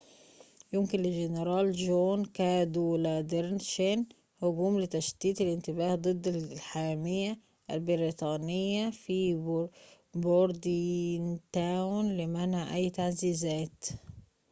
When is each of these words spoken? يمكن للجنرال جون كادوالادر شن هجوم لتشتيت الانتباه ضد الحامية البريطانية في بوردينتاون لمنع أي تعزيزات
يمكن 0.73 0.99
للجنرال 1.01 1.71
جون 1.71 2.25
كادوالادر 2.25 3.57
شن 3.57 4.05
هجوم 4.41 4.79
لتشتيت 4.79 5.41
الانتباه 5.41 5.95
ضد 5.95 6.27
الحامية 6.27 7.39
البريطانية 7.71 8.89
في 8.89 9.35
بوردينتاون 10.13 12.17
لمنع 12.17 12.75
أي 12.75 12.89
تعزيزات 12.89 13.85